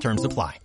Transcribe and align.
Terms 0.00 0.24
apply. 0.24 0.58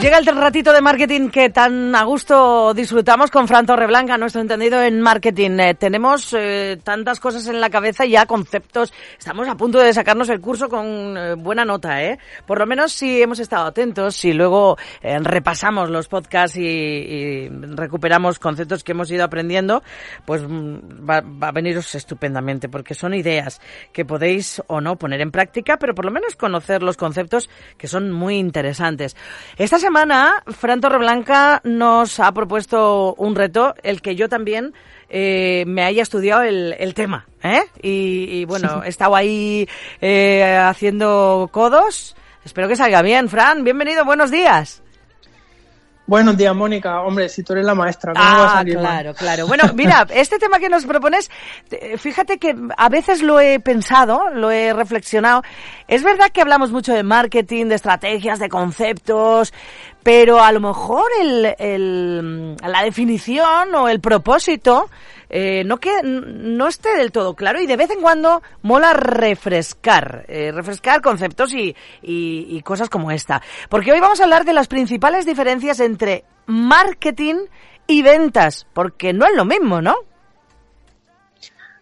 Llega 0.00 0.16
el 0.16 0.24
ratito 0.24 0.72
de 0.72 0.80
marketing 0.80 1.28
que 1.28 1.50
tan 1.50 1.94
a 1.94 2.04
gusto 2.04 2.72
disfrutamos 2.72 3.30
con 3.30 3.46
Fran 3.46 3.66
Torreblanca, 3.66 4.16
nuestro 4.16 4.40
entendido 4.40 4.82
en 4.82 5.02
marketing. 5.02 5.58
Eh, 5.60 5.74
tenemos 5.74 6.32
eh, 6.32 6.78
tantas 6.82 7.20
cosas 7.20 7.46
en 7.48 7.60
la 7.60 7.68
cabeza 7.68 8.06
y 8.06 8.12
ya 8.12 8.24
conceptos. 8.24 8.94
Estamos 9.18 9.46
a 9.46 9.58
punto 9.58 9.78
de 9.78 9.92
sacarnos 9.92 10.30
el 10.30 10.40
curso 10.40 10.70
con 10.70 11.18
eh, 11.18 11.34
buena 11.34 11.66
nota, 11.66 12.02
¿eh? 12.02 12.18
Por 12.46 12.58
lo 12.58 12.64
menos 12.64 12.92
si 12.92 13.20
hemos 13.20 13.40
estado 13.40 13.66
atentos, 13.66 14.16
si 14.16 14.32
luego 14.32 14.78
repasamos 15.02 15.90
los 15.90 16.08
podcasts 16.08 16.56
y, 16.56 17.50
recuperamos 17.50 18.38
conceptos 18.38 18.82
que 18.82 18.92
hemos 18.92 19.10
ido 19.10 19.24
aprendiendo, 19.24 19.82
pues 20.24 20.40
mm, 20.40 21.06
va, 21.06 21.20
va 21.20 21.48
a 21.48 21.52
veniros 21.52 21.94
estupendamente 21.94 22.70
porque 22.70 22.94
son 22.94 23.12
ideas 23.12 23.60
que 23.92 24.06
podéis 24.06 24.62
o 24.66 24.80
no 24.80 24.96
poner 24.96 25.20
en 25.20 25.30
práctica, 25.30 25.76
pero 25.76 25.94
por 25.94 26.06
lo 26.06 26.10
menos 26.10 26.36
conocer 26.36 26.82
los 26.82 26.96
conceptos 26.96 27.50
que 27.76 27.86
son 27.86 28.10
muy 28.10 28.38
interesantes. 28.38 29.14
Esta 29.58 29.78
semana, 29.78 29.89
Fran 30.46 30.80
Torreblanca 30.80 31.60
nos 31.64 32.20
ha 32.20 32.32
propuesto 32.32 33.14
un 33.14 33.34
reto, 33.34 33.74
el 33.82 34.00
que 34.00 34.14
yo 34.14 34.28
también 34.28 34.72
eh, 35.08 35.64
me 35.66 35.82
haya 35.84 36.02
estudiado 36.02 36.42
el, 36.42 36.94
tema. 36.94 37.26
¿eh? 37.42 37.62
Y, 37.82 38.44
bueno, 38.44 38.82
he 38.84 38.88
estado 38.88 39.16
ahí 39.16 39.68
eh, 40.00 40.56
haciendo 40.56 41.48
codos. 41.52 42.14
Espero 42.44 42.68
que 42.68 42.76
salga 42.76 43.02
bien. 43.02 43.28
Fran, 43.28 43.64
bienvenido, 43.64 44.04
buenos 44.04 44.30
días. 44.30 44.82
Buenos 46.10 46.36
días, 46.36 46.56
Mónica. 46.56 47.02
Hombre, 47.02 47.28
si 47.28 47.44
tú 47.44 47.52
eres 47.52 47.64
la 47.64 47.76
maestra, 47.76 48.12
¿cómo 48.12 48.24
va 48.24 48.42
a 48.42 48.46
ah, 48.46 48.52
salir 48.54 48.76
claro, 48.76 49.14
claro. 49.14 49.46
Bueno, 49.46 49.62
mira, 49.76 50.04
este 50.12 50.40
tema 50.40 50.58
que 50.58 50.68
nos 50.68 50.84
propones, 50.84 51.30
fíjate 51.98 52.36
que 52.38 52.52
a 52.76 52.88
veces 52.88 53.22
lo 53.22 53.38
he 53.38 53.60
pensado, 53.60 54.28
lo 54.30 54.50
he 54.50 54.72
reflexionado. 54.72 55.44
Es 55.86 56.02
verdad 56.02 56.30
que 56.32 56.40
hablamos 56.40 56.72
mucho 56.72 56.92
de 56.92 57.04
marketing, 57.04 57.66
de 57.66 57.76
estrategias, 57.76 58.40
de 58.40 58.48
conceptos, 58.48 59.54
pero 60.02 60.42
a 60.42 60.50
lo 60.50 60.58
mejor 60.58 61.04
el, 61.20 61.54
el, 61.60 62.56
la 62.56 62.82
definición 62.82 63.72
o 63.76 63.88
el 63.88 64.00
propósito 64.00 64.90
eh, 65.30 65.62
no 65.64 65.78
que 65.78 66.02
no 66.02 66.66
esté 66.66 66.96
del 66.96 67.12
todo 67.12 67.34
claro 67.34 67.60
y 67.60 67.66
de 67.66 67.76
vez 67.76 67.90
en 67.90 68.00
cuando 68.00 68.42
mola 68.62 68.92
refrescar, 68.92 70.24
eh, 70.28 70.50
refrescar 70.52 71.00
conceptos 71.00 71.54
y, 71.54 71.74
y, 72.02 72.60
cosas 72.62 72.88
como 72.88 73.10
esta. 73.10 73.40
Porque 73.68 73.92
hoy 73.92 74.00
vamos 74.00 74.20
a 74.20 74.24
hablar 74.24 74.44
de 74.44 74.52
las 74.52 74.66
principales 74.66 75.24
diferencias 75.24 75.78
entre 75.80 76.24
marketing 76.46 77.46
y 77.86 78.02
ventas, 78.02 78.66
porque 78.72 79.12
no 79.12 79.24
es 79.24 79.34
lo 79.36 79.44
mismo, 79.44 79.80
¿no? 79.80 79.94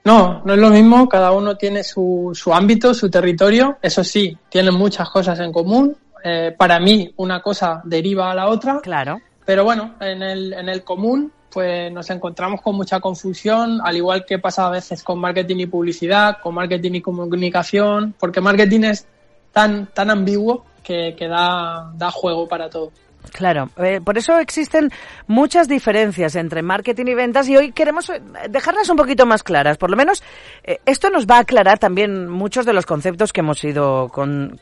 No, 0.05 0.43
no 0.45 0.55
es 0.55 0.59
lo 0.59 0.71
mismo, 0.71 1.09
cada 1.09 1.33
uno 1.33 1.57
tiene 1.57 1.83
su, 1.83 2.31
su 2.35 2.55
ámbito, 2.55 2.95
su 2.95 3.11
territorio, 3.11 3.79
eso 3.83 4.05
sí, 4.05 4.37
tienen 4.49 4.75
muchas 4.75 5.11
cosas 5.11 5.41
en 5.41 5.53
común, 5.53 5.97
eh, 6.25 6.55
para 6.57 6.81
mí 6.81 7.13
una 7.17 7.41
cosa 7.43 7.81
deriva 7.85 8.31
a 8.31 8.35
la 8.35 8.49
otra. 8.49 8.81
Claro. 8.81 9.21
Pero 9.45 9.65
bueno, 9.65 9.95
en 10.01 10.23
el, 10.23 10.53
en 10.53 10.69
el 10.69 10.85
común, 10.85 11.33
pues 11.51 11.93
nos 11.93 12.09
encontramos 12.11 12.61
con 12.61 12.77
mucha 12.77 13.01
confusión, 13.01 13.81
al 13.83 13.97
igual 13.97 14.25
que 14.27 14.39
pasa 14.39 14.67
a 14.67 14.71
veces 14.71 15.03
con 15.03 15.19
marketing 15.19 15.57
y 15.57 15.67
publicidad, 15.67 16.39
con 16.43 16.55
marketing 16.55 16.93
y 16.93 17.01
comunicación, 17.01 18.15
porque 18.19 18.41
marketing 18.41 18.85
es 18.85 19.07
tan, 19.53 19.87
tan 19.87 20.11
ambiguo 20.11 20.65
que, 20.83 21.15
que 21.17 21.29
da, 21.29 21.91
da 21.95 22.11
juego 22.11 22.47
para 22.49 22.69
todo. 22.69 22.93
Claro, 23.33 23.69
eh, 23.77 24.01
por 24.03 24.17
eso 24.17 24.39
existen 24.39 24.91
muchas 25.27 25.69
diferencias 25.69 26.37
entre 26.37 26.63
marketing 26.63 27.07
y 27.09 27.15
ventas 27.15 27.49
y 27.49 27.57
hoy 27.57 27.73
queremos 27.73 28.09
eh, 28.11 28.21
dejarlas 28.49 28.89
un 28.89 28.97
poquito 28.97 29.27
más 29.27 29.43
claras. 29.43 29.77
Por 29.77 29.91
lo 29.91 29.97
menos 29.97 30.23
eh, 30.65 30.79
esto 30.87 31.11
nos 31.11 31.27
va 31.27 31.37
a 31.37 31.41
aclarar 31.41 31.79
también 31.79 32.29
muchos 32.29 32.65
de 32.65 32.73
los 32.73 32.87
conceptos 32.87 33.33
que 33.33 33.41
hemos 33.41 33.63
ido 33.65 34.09
con, 34.09 34.57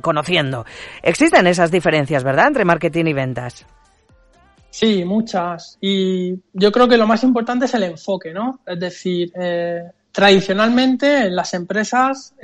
conociendo. 0.00 0.66
Existen 1.02 1.46
esas 1.46 1.70
diferencias, 1.70 2.24
¿verdad?, 2.24 2.48
entre 2.48 2.64
marketing 2.64 3.06
y 3.06 3.12
ventas. 3.12 3.66
Sí, 4.72 5.04
muchas. 5.04 5.76
Y 5.82 6.34
yo 6.54 6.72
creo 6.72 6.88
que 6.88 6.96
lo 6.96 7.06
más 7.06 7.22
importante 7.24 7.66
es 7.66 7.74
el 7.74 7.82
enfoque, 7.82 8.32
¿no? 8.32 8.60
Es 8.66 8.80
decir, 8.80 9.30
tradicionalmente 10.10 11.26
en 11.26 11.36
las 11.36 11.52
empresas 11.52 12.34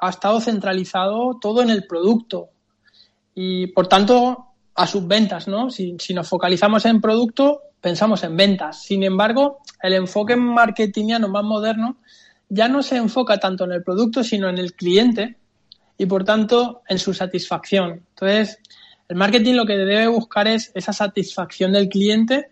ha 0.00 0.10
estado 0.10 0.40
centralizado 0.42 1.38
todo 1.40 1.62
en 1.62 1.70
el 1.70 1.86
producto 1.86 2.50
y 3.34 3.68
por 3.68 3.86
tanto 3.86 4.48
a 4.74 4.86
sus 4.86 5.06
ventas, 5.06 5.48
¿no? 5.48 5.70
Si, 5.70 5.96
nos 6.14 6.28
focalizamos 6.28 6.84
en 6.84 7.00
producto, 7.00 7.62
pensamos 7.80 8.22
en 8.24 8.36
ventas. 8.36 8.82
Sin 8.82 9.02
embargo, 9.02 9.58
el 9.82 9.94
enfoque 9.94 10.36
marketingiano 10.36 11.28
más 11.28 11.44
moderno 11.44 11.96
ya 12.48 12.68
no 12.68 12.82
se 12.82 12.96
enfoca 12.96 13.38
tanto 13.38 13.64
en 13.64 13.72
el 13.72 13.82
producto, 13.82 14.22
sino 14.22 14.48
en 14.48 14.58
el 14.58 14.74
cliente 14.74 15.36
y 15.96 16.06
por 16.06 16.24
tanto 16.24 16.82
en 16.88 16.98
su 16.98 17.14
satisfacción. 17.14 18.04
Entonces, 18.10 18.58
el 19.08 19.16
marketing 19.16 19.54
lo 19.54 19.66
que 19.66 19.76
debe 19.76 20.06
buscar 20.08 20.46
es 20.48 20.70
esa 20.74 20.92
satisfacción 20.92 21.72
del 21.72 21.88
cliente 21.88 22.50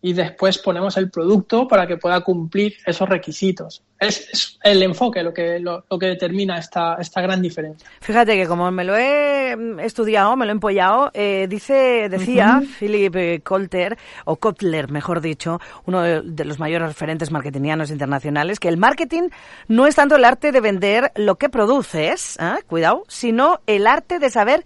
y 0.00 0.12
después 0.12 0.58
ponemos 0.58 0.96
el 0.96 1.10
producto 1.10 1.66
para 1.66 1.86
que 1.86 1.96
pueda 1.96 2.20
cumplir 2.20 2.74
esos 2.86 3.08
requisitos. 3.08 3.82
Es, 3.98 4.56
el 4.62 4.80
enfoque 4.84 5.24
lo 5.24 5.34
que, 5.34 5.58
lo, 5.58 5.84
que 5.98 6.06
determina 6.06 6.56
esta, 6.56 6.94
esta 7.00 7.20
gran 7.20 7.42
diferencia. 7.42 7.88
Fíjate 8.00 8.36
que 8.36 8.46
como 8.46 8.70
me 8.70 8.84
lo 8.84 8.96
he 8.96 9.56
estudiado, 9.84 10.36
me 10.36 10.46
lo 10.46 10.52
he 10.52 10.54
empollado, 10.54 11.10
eh, 11.14 11.46
dice, 11.48 12.08
decía 12.08 12.62
Philip 12.78 13.16
eh, 13.16 13.40
Colter, 13.42 13.98
o 14.24 14.36
Kotler, 14.36 14.88
mejor 14.88 15.20
dicho, 15.20 15.60
uno 15.84 16.02
de, 16.02 16.44
los 16.44 16.60
mayores 16.60 16.88
referentes 16.88 17.32
marketingianos 17.32 17.90
internacionales, 17.90 18.60
que 18.60 18.68
el 18.68 18.76
marketing 18.76 19.30
no 19.66 19.88
es 19.88 19.96
tanto 19.96 20.14
el 20.14 20.24
arte 20.24 20.52
de 20.52 20.60
vender 20.60 21.10
lo 21.16 21.34
que 21.36 21.48
produces, 21.48 22.38
¿eh? 22.40 22.62
cuidado, 22.68 23.02
sino 23.08 23.60
el 23.66 23.88
arte 23.88 24.20
de 24.20 24.30
saber 24.30 24.64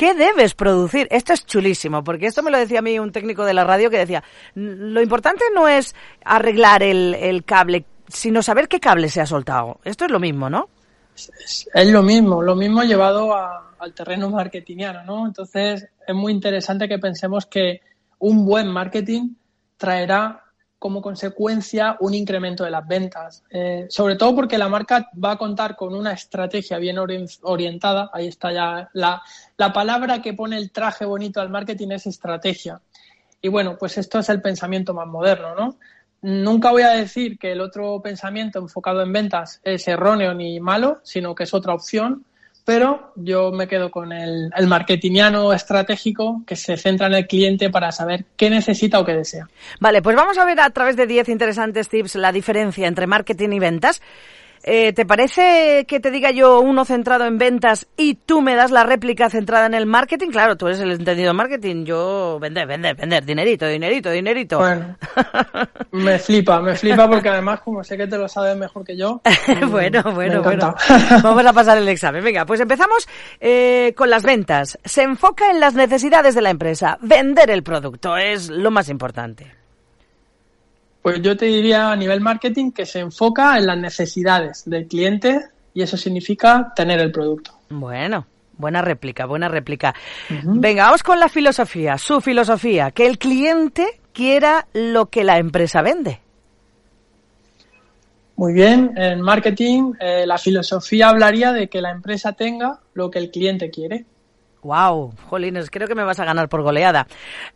¿Qué 0.00 0.14
debes 0.14 0.54
producir? 0.54 1.06
Esto 1.10 1.34
es 1.34 1.44
chulísimo, 1.44 2.02
porque 2.02 2.24
esto 2.24 2.42
me 2.42 2.50
lo 2.50 2.56
decía 2.56 2.78
a 2.78 2.82
mí 2.82 2.98
un 2.98 3.12
técnico 3.12 3.44
de 3.44 3.52
la 3.52 3.64
radio 3.64 3.90
que 3.90 3.98
decía, 3.98 4.24
lo 4.54 5.02
importante 5.02 5.44
no 5.54 5.68
es 5.68 5.94
arreglar 6.24 6.82
el, 6.82 7.44
cable, 7.44 7.84
sino 8.08 8.42
saber 8.42 8.66
qué 8.66 8.80
cable 8.80 9.10
se 9.10 9.20
ha 9.20 9.26
soltado. 9.26 9.78
Esto 9.84 10.06
es 10.06 10.10
lo 10.10 10.18
mismo, 10.18 10.48
¿no? 10.48 10.70
Es, 11.14 11.66
lo 11.90 12.02
mismo, 12.02 12.40
lo 12.40 12.56
mismo 12.56 12.82
llevado 12.82 13.34
al 13.34 13.92
terreno 13.92 14.30
marketingiano, 14.30 15.04
¿no? 15.04 15.26
Entonces 15.26 15.86
es 16.06 16.14
muy 16.14 16.32
interesante 16.32 16.88
que 16.88 16.98
pensemos 16.98 17.44
que 17.44 17.82
un 18.20 18.46
buen 18.46 18.68
marketing 18.68 19.34
traerá 19.76 20.44
como 20.80 21.02
consecuencia 21.02 21.98
un 22.00 22.14
incremento 22.14 22.64
de 22.64 22.70
las 22.70 22.88
ventas. 22.88 23.44
Eh, 23.50 23.86
sobre 23.90 24.16
todo 24.16 24.34
porque 24.34 24.56
la 24.56 24.70
marca 24.70 25.10
va 25.22 25.32
a 25.32 25.36
contar 25.36 25.76
con 25.76 25.94
una 25.94 26.12
estrategia 26.12 26.78
bien 26.78 26.96
orientada. 27.42 28.10
Ahí 28.14 28.26
está 28.26 28.50
ya 28.50 28.88
la, 28.94 29.22
la 29.58 29.72
palabra 29.74 30.22
que 30.22 30.32
pone 30.32 30.56
el 30.56 30.70
traje 30.70 31.04
bonito 31.04 31.38
al 31.38 31.50
marketing 31.50 31.88
es 31.90 32.06
estrategia. 32.06 32.80
Y 33.42 33.48
bueno, 33.48 33.76
pues 33.78 33.98
esto 33.98 34.20
es 34.20 34.30
el 34.30 34.40
pensamiento 34.40 34.94
más 34.94 35.06
moderno, 35.06 35.54
¿no? 35.54 35.76
Nunca 36.22 36.70
voy 36.70 36.82
a 36.82 36.90
decir 36.90 37.38
que 37.38 37.52
el 37.52 37.60
otro 37.60 38.00
pensamiento 38.00 38.58
enfocado 38.58 39.02
en 39.02 39.12
ventas 39.12 39.60
es 39.62 39.86
erróneo 39.86 40.32
ni 40.32 40.60
malo, 40.60 41.00
sino 41.02 41.34
que 41.34 41.44
es 41.44 41.52
otra 41.52 41.74
opción 41.74 42.24
pero 42.70 43.12
yo 43.16 43.50
me 43.50 43.66
quedo 43.66 43.90
con 43.90 44.12
el, 44.12 44.48
el 44.56 44.66
marketingiano 44.68 45.52
estratégico 45.52 46.44
que 46.46 46.54
se 46.54 46.76
centra 46.76 47.08
en 47.08 47.14
el 47.14 47.26
cliente 47.26 47.68
para 47.68 47.90
saber 47.90 48.26
qué 48.36 48.48
necesita 48.48 49.00
o 49.00 49.04
qué 49.04 49.12
desea. 49.12 49.48
Vale, 49.80 50.02
pues 50.02 50.14
vamos 50.14 50.38
a 50.38 50.44
ver 50.44 50.60
a 50.60 50.70
través 50.70 50.94
de 50.94 51.08
10 51.08 51.30
interesantes 51.30 51.88
tips 51.88 52.14
la 52.14 52.30
diferencia 52.30 52.86
entre 52.86 53.08
marketing 53.08 53.48
y 53.50 53.58
ventas. 53.58 54.00
Eh, 54.72 54.92
¿Te 54.92 55.04
parece 55.04 55.84
que 55.88 55.98
te 55.98 56.12
diga 56.12 56.30
yo 56.30 56.60
uno 56.60 56.84
centrado 56.84 57.24
en 57.24 57.38
ventas 57.38 57.88
y 57.96 58.14
tú 58.14 58.40
me 58.40 58.54
das 58.54 58.70
la 58.70 58.84
réplica 58.84 59.28
centrada 59.28 59.66
en 59.66 59.74
el 59.74 59.84
marketing? 59.84 60.28
Claro, 60.28 60.56
tú 60.56 60.68
eres 60.68 60.78
el 60.78 60.92
entendido 60.92 61.34
marketing, 61.34 61.84
yo 61.84 62.38
vender, 62.40 62.68
vender, 62.68 62.94
vender, 62.94 63.24
dinerito, 63.24 63.66
dinerito, 63.66 64.12
dinerito. 64.12 64.58
Bueno, 64.58 64.96
me 65.90 66.20
flipa, 66.20 66.60
me 66.60 66.76
flipa 66.76 67.10
porque 67.10 67.30
además 67.30 67.62
como 67.62 67.82
sé 67.82 67.96
que 67.96 68.06
te 68.06 68.16
lo 68.16 68.28
sabes 68.28 68.56
mejor 68.56 68.84
que 68.84 68.96
yo. 68.96 69.20
bueno, 69.70 70.04
bueno, 70.14 70.40
bueno. 70.40 70.76
Vamos 71.20 71.46
a 71.46 71.52
pasar 71.52 71.76
el 71.76 71.88
examen. 71.88 72.22
Venga, 72.22 72.46
pues 72.46 72.60
empezamos 72.60 73.08
eh, 73.40 73.92
con 73.96 74.08
las 74.08 74.22
ventas. 74.22 74.78
Se 74.84 75.02
enfoca 75.02 75.50
en 75.50 75.58
las 75.58 75.74
necesidades 75.74 76.36
de 76.36 76.42
la 76.42 76.50
empresa. 76.50 76.96
Vender 77.02 77.50
el 77.50 77.64
producto 77.64 78.16
es 78.16 78.48
lo 78.48 78.70
más 78.70 78.88
importante. 78.88 79.59
Pues 81.02 81.22
yo 81.22 81.36
te 81.36 81.46
diría 81.46 81.90
a 81.90 81.96
nivel 81.96 82.20
marketing 82.20 82.72
que 82.72 82.84
se 82.84 83.00
enfoca 83.00 83.56
en 83.56 83.66
las 83.66 83.78
necesidades 83.78 84.64
del 84.66 84.86
cliente 84.86 85.46
y 85.72 85.82
eso 85.82 85.96
significa 85.96 86.72
tener 86.76 87.00
el 87.00 87.10
producto. 87.10 87.52
Bueno, 87.70 88.26
buena 88.58 88.82
réplica, 88.82 89.24
buena 89.26 89.48
réplica. 89.48 89.94
Venga, 90.28 90.84
vamos 90.84 91.02
con 91.02 91.18
la 91.18 91.28
filosofía, 91.28 91.96
su 91.96 92.20
filosofía, 92.20 92.90
que 92.90 93.06
el 93.06 93.18
cliente 93.18 94.00
quiera 94.12 94.66
lo 94.74 95.06
que 95.06 95.24
la 95.24 95.38
empresa 95.38 95.82
vende. 95.82 96.20
Muy 98.36 98.54
bien, 98.54 98.92
en 98.96 99.20
marketing 99.20 99.92
eh, 100.00 100.24
la 100.26 100.38
filosofía 100.38 101.10
hablaría 101.10 101.52
de 101.52 101.68
que 101.68 101.82
la 101.82 101.90
empresa 101.90 102.32
tenga 102.32 102.80
lo 102.94 103.10
que 103.10 103.18
el 103.18 103.30
cliente 103.30 103.70
quiere. 103.70 104.06
Wow, 104.62 105.14
jolines, 105.28 105.70
creo 105.70 105.88
que 105.88 105.94
me 105.94 106.04
vas 106.04 106.20
a 106.20 106.24
ganar 106.24 106.48
por 106.48 106.62
goleada. 106.62 107.06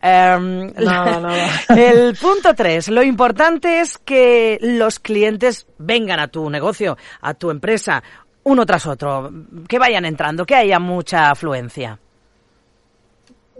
Em, 0.01 0.73
nada, 0.73 1.19
nada. 1.19 1.49
El 1.69 2.15
punto 2.15 2.53
tres, 2.55 2.87
lo 2.87 3.03
importante 3.03 3.79
es 3.79 3.99
que 3.99 4.57
los 4.61 4.99
clientes 4.99 5.67
vengan 5.77 6.19
a 6.19 6.27
tu 6.27 6.49
negocio, 6.49 6.97
a 7.21 7.35
tu 7.35 7.51
empresa, 7.51 8.01
uno 8.43 8.65
tras 8.65 8.87
otro, 8.87 9.31
que 9.67 9.77
vayan 9.77 10.05
entrando, 10.05 10.45
que 10.45 10.55
haya 10.55 10.79
mucha 10.79 11.29
afluencia. 11.29 11.99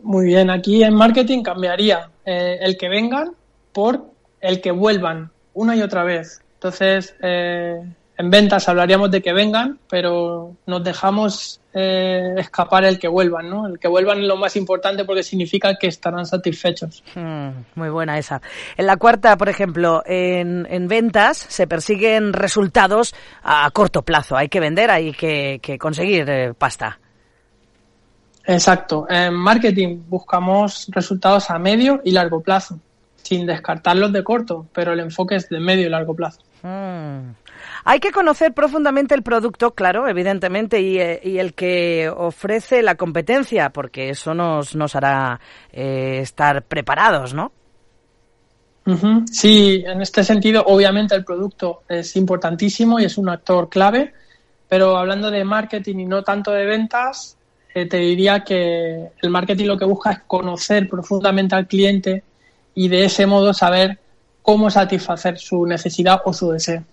Muy 0.02 0.26
bien, 0.26 0.50
aquí 0.50 0.84
en 0.84 0.96
marketing 0.96 1.42
cambiaría 1.42 2.10
eh, 2.26 2.58
el 2.62 2.78
que 2.78 2.90
vengan 2.90 3.32
por 3.74 4.06
el 4.42 4.62
que 4.62 4.72
vuelvan 4.72 5.32
una 5.54 5.76
y 5.76 5.82
otra 5.82 6.04
vez. 6.04 6.42
Entonces, 6.56 7.16
eh, 7.22 7.80
en 8.18 8.30
ventas 8.30 8.70
hablaríamos 8.70 9.12
de 9.12 9.22
que 9.22 9.34
vengan, 9.34 9.80
pero 9.90 10.56
nos 10.66 10.84
dejamos 10.84 11.60
eh, 11.74 12.34
escapar 12.38 12.86
el 12.86 12.98
que 12.98 13.10
vuelvan, 13.10 13.50
¿no? 13.50 13.68
El 13.68 13.78
que 13.78 13.90
vuelvan 13.90 14.20
es 14.20 14.28
lo 14.28 14.38
más 14.38 14.56
importante 14.56 15.04
porque 15.04 15.24
significa 15.24 15.76
que 15.76 15.88
estarán 15.88 16.26
satisfechos. 16.26 17.04
Hmm, 17.14 17.50
muy 17.76 17.90
buena 17.90 18.18
esa. 18.18 18.42
En 18.78 18.86
la 18.86 18.96
cuarta, 18.96 19.36
por 19.38 19.50
ejemplo, 19.50 20.02
en, 20.06 20.66
en, 20.70 20.88
ventas 20.88 21.38
se 21.38 21.68
persiguen 21.68 22.32
resultados 22.32 23.14
a 23.44 23.70
corto 23.72 24.04
plazo. 24.04 24.38
Hay 24.38 24.48
que 24.48 24.62
vender, 24.62 24.90
hay 24.92 25.12
que, 25.12 25.60
que 25.62 25.78
conseguir 25.78 26.30
eh, 26.30 26.54
pasta. 26.54 27.00
Exacto. 28.46 29.08
En 29.10 29.34
marketing 29.34 30.04
buscamos 30.08 30.88
resultados 30.92 31.50
a 31.50 31.60
medio 31.60 32.00
y 32.06 32.12
largo 32.12 32.42
plazo, 32.42 32.80
sin 33.18 33.46
descartarlos 33.46 34.14
de 34.14 34.24
corto, 34.24 34.68
pero 34.72 34.94
el 34.94 35.02
enfoque 35.02 35.36
es 35.36 35.50
de 35.50 35.60
medio 35.60 35.88
y 35.88 35.90
largo 35.90 36.16
plazo. 36.16 36.40
Hmm. 36.64 37.32
Hay 37.88 38.00
que 38.00 38.12
conocer 38.12 38.52
profundamente 38.52 39.14
el 39.14 39.22
producto, 39.22 39.76
claro, 39.76 40.08
evidentemente, 40.08 40.82
y, 40.82 40.98
eh, 40.98 41.22
el 41.40 41.54
que 41.54 42.10
ofrece 42.10 42.82
la 42.82 42.96
competencia, 42.96 43.70
porque 43.70 44.10
eso 44.10 44.34
nos, 44.34 44.96
hará 44.96 45.40
eh, 45.72 46.18
estar 46.20 46.64
preparados, 46.64 47.36
¿no? 47.36 47.52
Sí, 49.32 49.84
en 49.86 50.02
este 50.02 50.24
sentido, 50.24 50.64
obviamente 50.66 51.14
el 51.14 51.24
producto 51.24 51.84
es 51.88 52.16
importantísimo 52.16 53.00
y 53.00 53.06
es 53.06 53.20
un 53.20 53.30
actor 53.30 53.70
clave, 53.70 54.14
pero 54.68 54.98
hablando 54.98 55.30
de 55.30 55.44
marketing 55.44 56.00
y 56.00 56.06
no 56.06 56.24
tanto 56.24 56.52
de 56.52 56.66
ventas, 56.66 57.38
eh, 57.74 57.86
te 57.88 57.98
diría 57.98 58.44
que 58.44 59.12
el 59.22 59.30
marketing 59.30 59.66
lo 59.66 59.78
que 59.78 59.86
busca 59.86 60.12
es 60.12 60.20
conocer 60.26 60.90
profundamente 60.90 61.54
al 61.54 61.68
cliente 61.68 62.24
y 62.74 62.88
de 62.88 63.06
ese 63.06 63.28
modo 63.28 63.54
saber 63.54 64.00
cómo 64.42 64.72
satisfacer 64.72 65.38
su 65.38 65.68
necesidad 65.68 66.22
o 66.26 66.34
su 66.34 66.52
deseo. 66.52 66.84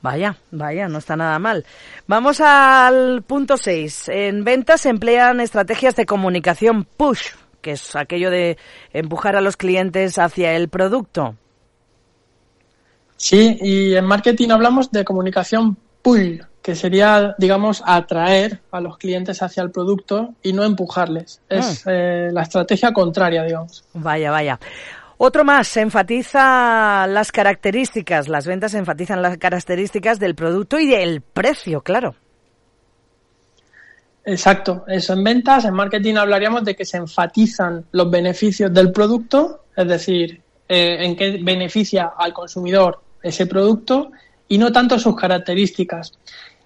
Vaya, 0.00 0.36
vaya, 0.52 0.88
no 0.88 0.98
está 0.98 1.16
nada 1.16 1.38
mal. 1.40 1.64
Vamos 2.06 2.40
al 2.40 3.22
punto 3.22 3.56
6. 3.56 4.08
En 4.10 4.44
ventas 4.44 4.82
se 4.82 4.90
emplean 4.90 5.40
estrategias 5.40 5.96
de 5.96 6.06
comunicación 6.06 6.84
push, 6.84 7.30
que 7.60 7.72
es 7.72 7.96
aquello 7.96 8.30
de 8.30 8.58
empujar 8.92 9.34
a 9.34 9.40
los 9.40 9.56
clientes 9.56 10.18
hacia 10.18 10.54
el 10.54 10.68
producto. 10.68 11.34
Sí, 13.16 13.58
y 13.60 13.94
en 13.96 14.04
marketing 14.04 14.50
hablamos 14.50 14.92
de 14.92 15.04
comunicación 15.04 15.76
pull, 16.02 16.46
que 16.62 16.76
sería, 16.76 17.34
digamos, 17.38 17.82
atraer 17.84 18.60
a 18.70 18.80
los 18.80 18.98
clientes 18.98 19.42
hacia 19.42 19.64
el 19.64 19.72
producto 19.72 20.34
y 20.42 20.52
no 20.52 20.62
empujarles. 20.62 21.40
Es 21.48 21.84
Ah. 21.86 21.90
eh, 21.92 22.28
la 22.32 22.42
estrategia 22.42 22.92
contraria, 22.92 23.42
digamos. 23.42 23.84
Vaya, 23.94 24.30
vaya. 24.30 24.60
Otro 25.20 25.44
más, 25.44 25.66
se 25.66 25.80
enfatiza 25.80 27.06
las 27.08 27.32
características, 27.32 28.28
las 28.28 28.46
ventas 28.46 28.74
enfatizan 28.74 29.20
las 29.20 29.36
características 29.36 30.20
del 30.20 30.36
producto 30.36 30.78
y 30.78 30.86
del 30.86 31.22
precio, 31.22 31.80
claro. 31.80 32.14
Exacto, 34.24 34.84
eso 34.86 35.14
en 35.14 35.24
ventas, 35.24 35.64
en 35.64 35.74
marketing 35.74 36.14
hablaríamos 36.14 36.64
de 36.64 36.76
que 36.76 36.84
se 36.84 36.98
enfatizan 36.98 37.84
los 37.90 38.08
beneficios 38.10 38.72
del 38.72 38.92
producto, 38.92 39.64
es 39.76 39.88
decir, 39.88 40.40
eh, 40.68 40.98
en 41.00 41.16
qué 41.16 41.40
beneficia 41.42 42.12
al 42.16 42.32
consumidor 42.32 43.00
ese 43.20 43.46
producto 43.46 44.12
y 44.46 44.58
no 44.58 44.70
tanto 44.70 44.98
sus 44.98 45.16
características. 45.16 46.12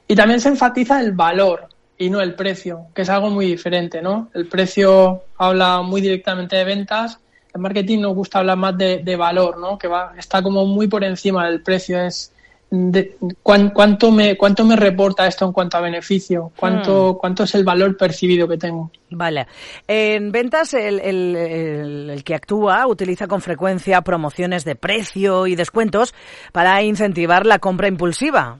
Y 0.07 0.15
también 0.15 0.41
se 0.41 0.49
enfatiza 0.49 1.01
el 1.01 1.13
valor 1.13 1.69
y 1.97 2.11
no 2.11 2.21
el 2.21 2.35
precio, 2.35 2.89
que 2.95 3.03
es 3.03 3.09
algo 3.09 3.31
muy 3.31 3.47
diferente, 3.47 4.03
¿no? 4.03 4.29
El 4.35 4.47
precio 4.47 5.23
habla 5.39 5.81
muy 5.81 6.01
directamente 6.01 6.57
de 6.57 6.65
ventas, 6.65 7.19
en 7.55 7.61
marketing 7.61 8.01
nos 8.01 8.15
gusta 8.15 8.39
hablar 8.39 8.57
más 8.57 8.77
de, 8.79 8.99
de 8.99 9.17
valor, 9.17 9.59
¿no? 9.59 9.77
Que 9.79 9.89
va, 9.89 10.15
está 10.17 10.43
como 10.43 10.65
muy 10.67 10.87
por 10.89 11.05
encima 11.05 11.47
del 11.49 11.63
precio, 11.63 12.01
es 12.03 12.33
de, 12.71 13.19
cuán, 13.43 13.69
cuánto 13.71 14.11
me 14.11 14.35
cuánto 14.39 14.65
me 14.65 14.77
reporta 14.77 15.27
esto 15.27 15.45
en 15.45 15.53
cuanto 15.53 15.77
a 15.77 15.81
beneficio, 15.83 16.53
cuánto, 16.57 17.13
Hmm. 17.13 17.19
cuánto 17.19 17.43
es 17.45 17.55
el 17.55 17.65
valor 17.65 17.97
percibido 17.99 18.49
que 18.49 18.57
tengo. 18.57 18.91
Vale. 19.11 19.47
En 19.87 20.33
ventas, 20.33 20.73
el, 20.73 20.99
el- 21.01 21.37
el- 21.37 22.11
el 22.11 22.25
que 22.25 22.35
actúa 22.35 22.87
utiliza 22.87 23.27
con 23.27 23.43
frecuencia 23.43 24.01
promociones 24.01 24.65
de 24.65 24.75
precio 24.75 25.47
y 25.47 25.55
descuentos 25.55 26.15
para 26.53 26.83
incentivar 26.83 27.45
la 27.45 27.59
compra 27.59 27.89
impulsiva. 27.89 28.59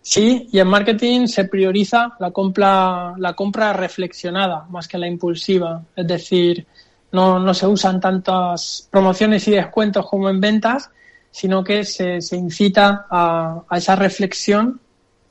Sí, 0.00 0.48
y 0.52 0.58
en 0.58 0.68
marketing 0.68 1.26
se 1.26 1.44
prioriza 1.46 2.14
la 2.20 2.30
compra, 2.30 3.14
la 3.16 3.32
compra 3.32 3.72
reflexionada 3.72 4.66
más 4.68 4.86
que 4.86 4.98
la 4.98 5.06
impulsiva. 5.08 5.82
Es 5.96 6.06
decir, 6.06 6.66
no, 7.14 7.38
no 7.38 7.54
se 7.54 7.66
usan 7.66 8.00
tantas 8.00 8.88
promociones 8.90 9.46
y 9.48 9.52
descuentos 9.52 10.06
como 10.06 10.28
en 10.28 10.40
ventas, 10.40 10.90
sino 11.30 11.64
que 11.64 11.84
se, 11.84 12.20
se 12.20 12.36
incita 12.36 13.06
a, 13.08 13.62
a 13.68 13.78
esa 13.78 13.96
reflexión 13.96 14.80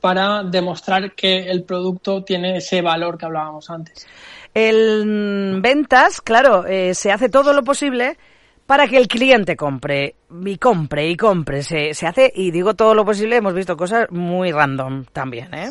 para 0.00 0.42
demostrar 0.42 1.14
que 1.14 1.50
el 1.50 1.62
producto 1.62 2.24
tiene 2.24 2.56
ese 2.56 2.82
valor 2.82 3.16
que 3.16 3.26
hablábamos 3.26 3.70
antes. 3.70 4.06
En 4.52 5.62
ventas, 5.62 6.20
claro, 6.20 6.66
eh, 6.66 6.94
se 6.94 7.10
hace 7.10 7.28
todo 7.28 7.52
lo 7.52 7.62
posible 7.64 8.16
para 8.66 8.86
que 8.86 8.98
el 8.98 9.08
cliente 9.08 9.56
compre 9.56 10.16
y 10.44 10.58
compre 10.58 11.08
y 11.08 11.16
compre. 11.16 11.62
Se, 11.62 11.94
se 11.94 12.06
hace, 12.06 12.32
y 12.34 12.50
digo 12.50 12.74
todo 12.74 12.94
lo 12.94 13.04
posible, 13.04 13.36
hemos 13.36 13.54
visto 13.54 13.76
cosas 13.76 14.10
muy 14.10 14.52
random 14.52 15.04
también, 15.12 15.52
¿eh? 15.54 15.70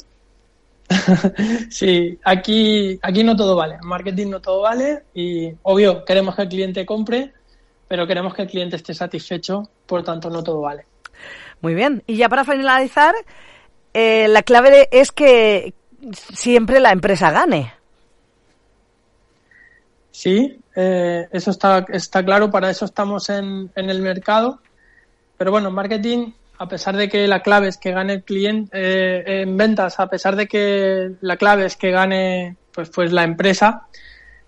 Sí, 1.69 2.19
aquí, 2.23 2.99
aquí 3.01 3.23
no 3.23 3.35
todo 3.35 3.55
vale. 3.55 3.75
En 3.75 3.87
marketing 3.87 4.27
no 4.29 4.41
todo 4.41 4.61
vale 4.61 5.03
y 5.13 5.51
obvio 5.63 6.03
queremos 6.05 6.35
que 6.35 6.43
el 6.43 6.49
cliente 6.49 6.85
compre, 6.85 7.33
pero 7.87 8.05
queremos 8.07 8.33
que 8.33 8.43
el 8.43 8.47
cliente 8.49 8.75
esté 8.75 8.93
satisfecho, 8.93 9.69
por 9.85 10.03
tanto 10.03 10.29
no 10.29 10.43
todo 10.43 10.61
vale. 10.61 10.85
Muy 11.61 11.73
bien. 11.75 12.03
Y 12.07 12.17
ya 12.17 12.29
para 12.29 12.43
finalizar, 12.43 13.15
eh, 13.93 14.27
la 14.27 14.43
clave 14.43 14.71
de- 14.71 14.89
es 14.91 15.11
que 15.11 15.73
siempre 16.11 16.79
la 16.79 16.91
empresa 16.91 17.31
gane. 17.31 17.73
Sí, 20.11 20.59
eh, 20.75 21.27
eso 21.31 21.51
está, 21.51 21.85
está 21.89 22.23
claro, 22.23 22.51
para 22.51 22.69
eso 22.69 22.85
estamos 22.85 23.29
en, 23.29 23.71
en 23.75 23.89
el 23.89 24.01
mercado. 24.01 24.59
Pero 25.37 25.51
bueno, 25.51 25.69
en 25.69 25.75
marketing, 25.75 26.31
a 26.63 26.67
pesar 26.67 26.96
de 26.96 27.10
que 27.10 27.27
la 27.27 27.41
clave 27.41 27.67
es 27.67 27.77
que 27.77 27.91
gane 27.91 28.13
el 28.13 28.24
cliente, 28.24 28.70
eh, 28.74 29.41
en 29.41 29.58
ventas, 29.58 30.00
a 30.00 30.08
pesar 30.08 30.36
de 30.36 30.48
que 30.48 31.12
la 31.22 31.36
clave 31.38 31.65
es 31.65 31.75
que 31.75 31.91
gane 31.91 32.55
pues, 32.74 32.89
pues 32.89 33.12
la 33.12 33.24
empresa, 33.24 33.88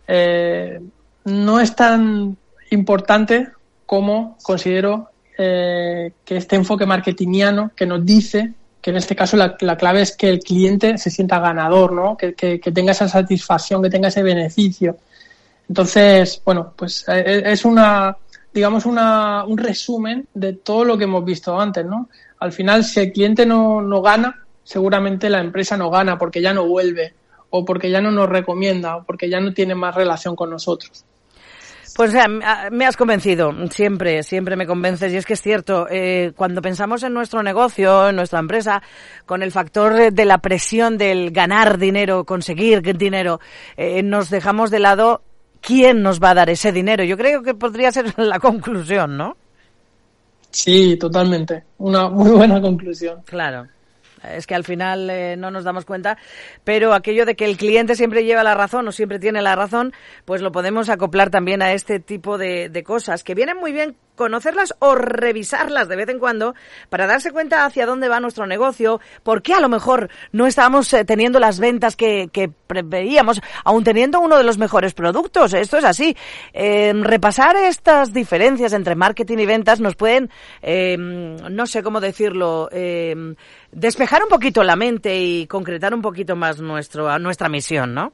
eh, 0.08 0.80
no 1.26 1.60
es 1.60 1.76
tan 1.76 2.38
importante 2.72 3.50
como 3.86 4.38
considero 4.44 5.10
eh, 5.38 6.12
que 6.24 6.38
este 6.38 6.56
enfoque 6.56 6.86
marketingiano 6.86 7.72
que 7.76 7.86
nos 7.86 8.06
dice 8.06 8.54
que 8.82 8.92
en 8.92 8.98
este 8.98 9.16
caso 9.16 9.36
la, 9.36 9.58
la 9.62 9.76
clave 9.78 10.02
es 10.02 10.16
que 10.16 10.30
el 10.30 10.40
cliente 10.40 10.98
se 11.00 11.10
sienta 11.10 11.40
ganador, 11.40 11.92
¿no? 11.92 12.16
Que, 12.16 12.34
que- 12.36 12.60
que 12.60 12.72
tenga 12.72 12.92
esa 12.92 13.08
satisfacción, 13.10 13.82
que 13.82 13.90
tenga 13.90 14.10
ese 14.10 14.22
beneficio. 14.24 14.98
Entonces, 15.68 16.40
bueno, 16.46 16.72
pues 16.76 17.04
es 17.08 17.66
una, 17.66 18.16
digamos, 18.56 18.86
una, 18.86 19.44
un 19.44 19.58
resumen 19.58 20.28
de 20.34 20.54
todo 20.54 20.86
lo 20.86 20.98
que 20.98 21.04
hemos 21.04 21.24
visto 21.26 21.60
antes, 21.60 21.86
¿no? 21.86 22.10
Al 22.40 22.54
final, 22.54 22.86
si 22.86 23.02
el 23.02 23.12
cliente 23.12 23.46
no, 23.46 23.82
no 23.82 24.02
gana, 24.02 24.46
seguramente 24.64 25.30
la 25.30 25.42
empresa 25.42 25.76
no 25.78 25.90
gana 25.90 26.18
porque 26.18 26.42
ya 26.42 26.54
no 26.54 26.66
vuelve, 26.66 27.14
o 27.50 27.66
porque 27.66 27.90
ya 27.92 28.00
no 28.02 28.12
nos 28.12 28.30
recomienda, 28.30 28.96
o 28.96 29.04
porque 29.04 29.30
ya 29.30 29.42
no 29.42 29.54
tiene 29.54 29.76
más 29.76 29.94
relación 29.94 30.36
con 30.38 30.50
nosotros. 30.50 31.04
Pues 31.98 32.14
me 32.14 32.20
ha- 32.22 32.70
me 32.72 32.86
has 32.86 32.98
convencido, 32.98 33.54
siempre, 33.72 34.24
siempre 34.24 34.56
me 34.56 34.66
convences. 34.66 35.14
Y 35.14 35.18
es 35.18 35.26
que 35.26 35.34
es 35.34 35.42
cierto, 35.42 35.88
eh, 35.90 36.32
cuando 36.36 36.62
pensamos 36.62 37.04
en 37.04 37.14
nuestro 37.14 37.44
negocio, 37.44 38.10
en 38.10 38.16
nuestra 38.16 38.40
empresa, 38.40 38.82
con 39.26 39.44
el 39.44 39.52
factor 39.52 39.94
de, 39.94 40.12
de 40.12 40.26
la 40.26 40.38
presión 40.40 40.98
del 40.98 41.32
ganar 41.32 41.78
dinero, 41.78 42.24
conseguir 42.26 42.82
dinero, 42.98 43.40
eh, 43.78 44.02
nos 44.04 44.30
dejamos 44.30 44.72
de 44.72 44.80
lado 44.80 45.22
quién 45.66 46.02
nos 46.02 46.22
va 46.22 46.32
a 46.32 46.36
dar 46.36 46.50
ese 46.50 46.72
dinero. 46.72 47.04
Yo 47.04 47.18
creo 47.18 47.42
que 47.42 47.56
podría 47.56 47.92
ser 47.92 48.14
la 48.18 48.40
conclusión, 48.40 49.18
¿no? 49.18 49.38
Sí, 50.52 50.96
totalmente. 50.98 51.64
Una 51.80 52.10
muy 52.10 52.32
buena 52.32 52.62
conclusión. 52.62 53.22
Claro 53.26 53.68
es 54.34 54.48
que 54.48 54.56
al 54.56 54.64
final 54.64 55.10
eh, 55.10 55.36
no 55.38 55.52
nos 55.52 55.64
damos 55.64 55.86
cuenta, 55.86 56.18
pero 56.64 56.94
aquello 56.94 57.26
de 57.26 57.36
que 57.36 57.46
el 57.46 57.58
cliente 57.58 57.96
siempre 57.96 58.24
lleva 58.24 58.44
la 58.44 58.56
razón 58.56 58.88
o 58.88 58.92
siempre 58.92 59.20
tiene 59.20 59.42
la 59.42 59.56
razón, 59.56 59.94
pues 60.26 60.42
lo 60.42 60.52
podemos 60.52 60.90
acoplar 60.90 61.30
también 61.30 61.62
a 61.62 61.74
este 61.74 62.00
tipo 62.00 62.38
de, 62.38 62.70
de 62.70 62.84
cosas 62.84 63.24
que 63.24 63.36
vienen 63.36 63.58
muy 63.58 63.72
bien 63.72 63.96
conocerlas 64.16 64.74
o 64.80 64.96
revisarlas 64.96 65.88
de 65.88 65.96
vez 65.96 66.10
en 66.10 66.20
cuando 66.20 66.56
para 66.90 67.08
darse 67.08 67.32
cuenta 67.32 67.66
hacia 67.66 67.86
dónde 67.86 68.10
va 68.10 68.20
nuestro 68.20 68.48
negocio, 68.48 69.00
por 69.24 69.42
qué 69.42 69.54
a 69.54 69.60
lo 69.60 69.70
mejor 69.70 70.10
no 70.32 70.48
estábamos 70.48 70.92
eh, 70.94 71.06
teniendo 71.06 71.40
las 71.40 71.60
ventas 71.60 71.96
que, 71.96 72.30
que 72.32 72.50
preveíamos, 72.50 73.42
aún 73.64 73.84
teniendo 73.84 74.20
uno 74.20 74.38
de 74.38 74.44
los 74.44 74.58
mejores 74.58 74.94
productos. 74.94 75.54
Esto 75.54 75.78
es 75.78 75.84
así. 75.84 76.16
Eh, 76.54 76.94
repasar 76.96 77.56
estas 77.58 78.14
diferencias 78.14 78.74
entre 78.74 78.96
marketing 78.96 79.38
y 79.38 79.46
ventas 79.46 79.80
nos 79.80 79.96
pueden, 79.96 80.30
eh, 80.62 80.98
no 80.98 81.68
sé 81.68 81.84
cómo 81.84 82.00
decirlo, 82.00 82.70
despejar 83.72 84.24
un 84.24 84.30
poquito 84.30 84.64
la 84.64 84.76
mente 84.76 85.20
y 85.20 85.48
concretar 85.48 85.94
un 85.94 86.02
poquito 86.02 86.36
más 86.36 86.60
nuestro, 86.60 87.18
nuestra 87.20 87.50
misión, 87.50 87.94
¿no? 87.94 88.14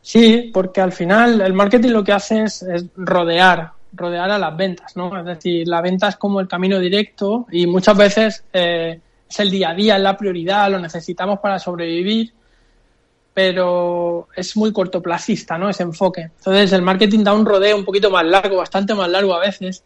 Sí, 0.00 0.50
porque 0.54 0.80
al 0.80 0.92
final 0.92 1.40
el 1.40 1.52
marketing 1.52 1.90
lo 1.90 2.04
que 2.04 2.12
hace 2.12 2.44
es 2.44 2.64
rodear 2.96 3.72
rodear 3.92 4.30
a 4.30 4.38
las 4.38 4.56
ventas, 4.56 4.96
¿no? 4.96 5.18
Es 5.18 5.24
decir, 5.24 5.66
la 5.66 5.80
venta 5.80 6.08
es 6.08 6.16
como 6.16 6.40
el 6.40 6.48
camino 6.48 6.78
directo 6.78 7.46
y 7.50 7.66
muchas 7.66 7.96
veces 7.96 8.44
eh, 8.52 9.00
es 9.28 9.40
el 9.40 9.50
día 9.50 9.70
a 9.70 9.74
día, 9.74 9.96
es 9.96 10.02
la 10.02 10.16
prioridad, 10.16 10.70
lo 10.70 10.78
necesitamos 10.78 11.38
para 11.40 11.58
sobrevivir, 11.58 12.32
pero 13.34 14.28
es 14.34 14.56
muy 14.56 14.72
cortoplacista, 14.72 15.58
¿no? 15.58 15.68
Ese 15.68 15.82
enfoque. 15.82 16.22
Entonces 16.22 16.72
el 16.72 16.82
marketing 16.82 17.24
da 17.24 17.32
un 17.32 17.46
rodeo 17.46 17.76
un 17.76 17.84
poquito 17.84 18.10
más 18.10 18.24
largo, 18.24 18.56
bastante 18.56 18.94
más 18.94 19.08
largo 19.08 19.34
a 19.34 19.40
veces, 19.40 19.84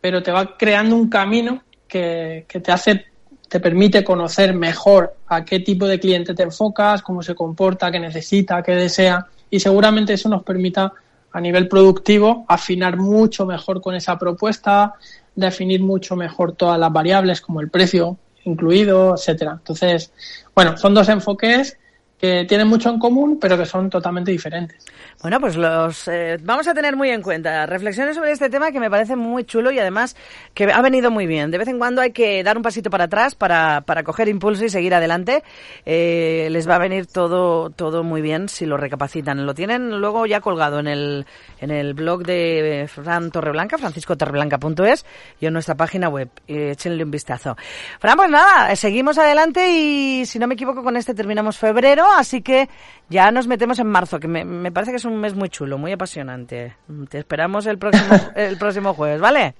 pero 0.00 0.22
te 0.22 0.32
va 0.32 0.56
creando 0.56 0.96
un 0.96 1.08
camino 1.08 1.62
que, 1.86 2.44
que 2.48 2.60
te 2.60 2.72
hace 2.72 3.06
te 3.50 3.58
permite 3.58 4.04
conocer 4.04 4.54
mejor 4.54 5.16
a 5.26 5.44
qué 5.44 5.58
tipo 5.58 5.84
de 5.88 5.98
cliente 5.98 6.34
te 6.34 6.44
enfocas, 6.44 7.02
cómo 7.02 7.20
se 7.20 7.34
comporta, 7.34 7.90
qué 7.90 7.98
necesita, 7.98 8.62
qué 8.62 8.76
desea, 8.76 9.26
y 9.50 9.58
seguramente 9.58 10.12
eso 10.12 10.28
nos 10.28 10.44
permita 10.44 10.92
a 11.32 11.40
nivel 11.40 11.68
productivo, 11.68 12.44
afinar 12.48 12.96
mucho 12.96 13.46
mejor 13.46 13.80
con 13.80 13.94
esa 13.94 14.18
propuesta, 14.18 14.94
definir 15.34 15.80
mucho 15.82 16.16
mejor 16.16 16.52
todas 16.52 16.78
las 16.78 16.92
variables 16.92 17.40
como 17.40 17.60
el 17.60 17.70
precio 17.70 18.18
incluido, 18.44 19.14
etcétera. 19.14 19.52
Entonces, 19.52 20.12
bueno, 20.54 20.76
son 20.76 20.94
dos 20.94 21.08
enfoques 21.08 21.78
que 22.20 22.44
tienen 22.44 22.68
mucho 22.68 22.90
en 22.90 22.98
común, 22.98 23.38
pero 23.40 23.56
que 23.56 23.64
son 23.64 23.88
totalmente 23.88 24.30
diferentes. 24.30 24.84
Bueno, 25.22 25.40
pues 25.40 25.56
los 25.56 26.06
eh, 26.08 26.36
vamos 26.42 26.68
a 26.68 26.74
tener 26.74 26.94
muy 26.94 27.08
en 27.10 27.22
cuenta. 27.22 27.64
Reflexiones 27.64 28.16
sobre 28.16 28.32
este 28.32 28.50
tema 28.50 28.72
que 28.72 28.80
me 28.80 28.90
parece 28.90 29.16
muy 29.16 29.44
chulo 29.44 29.70
y 29.70 29.78
además 29.78 30.16
que 30.52 30.64
ha 30.70 30.82
venido 30.82 31.10
muy 31.10 31.26
bien. 31.26 31.50
De 31.50 31.56
vez 31.56 31.68
en 31.68 31.78
cuando 31.78 32.02
hay 32.02 32.12
que 32.12 32.42
dar 32.42 32.58
un 32.58 32.62
pasito 32.62 32.90
para 32.90 33.04
atrás 33.04 33.34
para, 33.34 33.80
para 33.82 34.02
coger 34.02 34.28
impulso 34.28 34.64
y 34.64 34.68
seguir 34.68 34.94
adelante. 34.94 35.42
Eh, 35.86 36.48
les 36.50 36.68
va 36.68 36.76
a 36.76 36.78
venir 36.78 37.06
todo, 37.06 37.70
todo 37.70 38.04
muy 38.04 38.20
bien 38.20 38.50
si 38.50 38.66
lo 38.66 38.76
recapacitan. 38.76 39.46
Lo 39.46 39.54
tienen 39.54 40.00
luego 40.00 40.26
ya 40.26 40.40
colgado 40.40 40.78
en 40.78 40.88
el, 40.88 41.26
en 41.58 41.70
el 41.70 41.94
blog 41.94 42.24
de 42.24 42.86
Fran 42.92 43.30
Torreblanca, 43.30 43.78
franciscotorreblanca.es 43.78 45.06
y 45.40 45.46
en 45.46 45.54
nuestra 45.54 45.74
página 45.74 46.08
web. 46.08 46.28
échenle 46.46 47.02
un 47.02 47.10
vistazo. 47.10 47.56
Fran, 47.98 48.16
pues 48.16 48.30
nada, 48.30 48.76
seguimos 48.76 49.16
adelante 49.16 49.70
y 49.70 50.26
si 50.26 50.38
no 50.38 50.46
me 50.46 50.54
equivoco 50.54 50.82
con 50.82 50.96
este 50.96 51.14
terminamos 51.14 51.56
febrero, 51.56 52.09
así 52.16 52.40
que 52.40 52.68
ya 53.08 53.30
nos 53.30 53.46
metemos 53.46 53.78
en 53.78 53.88
marzo, 53.88 54.18
que 54.18 54.28
me, 54.28 54.44
me 54.44 54.72
parece 54.72 54.92
que 54.92 54.96
es 54.96 55.04
un 55.04 55.10
un 55.10 55.20
mes 55.20 55.34
muy 55.34 55.48
chulo, 55.48 55.76
muy 55.78 55.92
apasionante. 55.92 56.76
Te 57.08 57.18
esperamos 57.18 57.66
el 57.66 57.78
próximo, 57.78 58.16
el 58.34 58.56
próximo 58.56 58.94
jueves, 58.94 59.20
¿vale? 59.20 59.54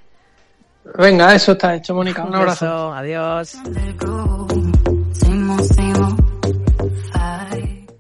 Venga, 0.97 1.35
eso 1.35 1.53
está 1.53 1.75
hecho, 1.75 1.95
Mónica. 1.95 2.25
Un, 2.25 2.35
abrazo. 2.35 2.93
adiós. 2.93 3.59